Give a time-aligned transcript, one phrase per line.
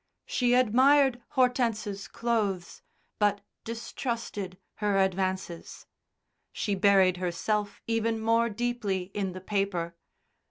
[0.25, 2.81] She admired Hortense's clothes,
[3.19, 5.85] but distrusted her advances.
[6.51, 9.95] She buried herself even more deeply in the paper.